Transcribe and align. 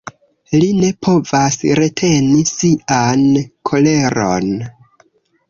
Li 0.61 0.69
ne 0.77 0.87
povas 1.07 1.57
reteni 1.81 2.41
sian 2.53 3.27
koleron. 3.71 4.51